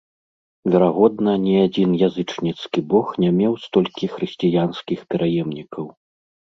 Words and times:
Верагодна, 0.75 1.35
ні 1.43 1.53
адзін 1.65 1.89
язычніцкі 2.09 2.79
бог 2.95 3.05
не 3.25 3.29
меў 3.39 3.53
столькі 3.67 4.13
хрысціянскіх 4.17 4.99
пераемнікаў. 5.15 5.85